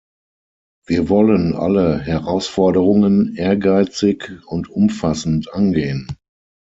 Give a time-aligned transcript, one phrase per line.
[0.87, 6.17] Wir wollen alle Herausforderungen ehrgeizig und umfassend angehen.